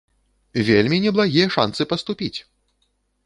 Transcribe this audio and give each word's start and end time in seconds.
Вельмі 0.69 0.97
неблагія 1.03 1.47
шанцы 1.55 1.87
паступіць! 1.91 2.35